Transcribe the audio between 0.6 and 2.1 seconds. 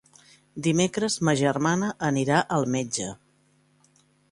Dimecres ma germana